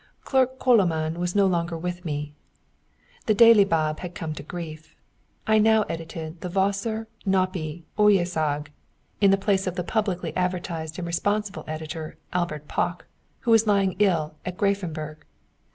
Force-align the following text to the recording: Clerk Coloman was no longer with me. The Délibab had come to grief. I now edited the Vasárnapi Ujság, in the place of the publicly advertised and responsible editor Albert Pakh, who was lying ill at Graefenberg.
Clerk 0.23 0.57
Coloman 0.57 1.19
was 1.19 1.35
no 1.35 1.45
longer 1.45 1.77
with 1.77 2.05
me. 2.05 2.33
The 3.27 3.35
Délibab 3.35 3.99
had 3.99 4.15
come 4.15 4.33
to 4.33 4.41
grief. 4.41 4.95
I 5.45 5.59
now 5.59 5.83
edited 5.83 6.41
the 6.41 6.49
Vasárnapi 6.49 7.83
Ujság, 7.99 8.69
in 9.21 9.29
the 9.29 9.37
place 9.37 9.67
of 9.67 9.75
the 9.75 9.83
publicly 9.83 10.35
advertised 10.35 10.97
and 10.97 11.05
responsible 11.05 11.65
editor 11.67 12.17
Albert 12.33 12.67
Pakh, 12.67 13.05
who 13.41 13.51
was 13.51 13.67
lying 13.67 13.95
ill 13.99 14.33
at 14.43 14.57
Graefenberg. 14.57 15.17